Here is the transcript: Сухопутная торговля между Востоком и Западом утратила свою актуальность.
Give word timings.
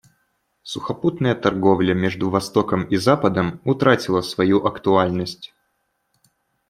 Сухопутная 0.63 1.35
торговля 1.35 1.93
между 1.93 2.31
Востоком 2.31 2.85
и 2.87 2.95
Западом 2.95 3.61
утратила 3.65 4.21
свою 4.21 4.65
актуальность. 4.65 5.53